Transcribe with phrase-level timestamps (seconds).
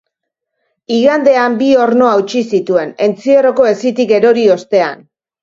[0.95, 5.07] Igandean bi orno hautsi zituen, entzierroko hesitik erori ostean.